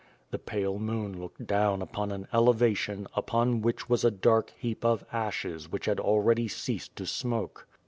The 0.31 0.39
pale 0.39 0.79
moon 0.79 1.21
looked 1.21 1.45
down 1.45 1.83
upon 1.83 2.11
an 2.11 2.27
elevation, 2.33 3.05
upon 3.15 3.61
which 3.61 3.87
was 3.87 4.03
a 4.03 4.09
dark 4.09 4.51
heap 4.57 4.83
of 4.83 5.05
ashes 5.13 5.71
which 5.71 5.85
had 5.85 5.99
already 5.99 6.47
ceased 6.47 6.95
to 6.95 7.05
smoke. 7.05 7.67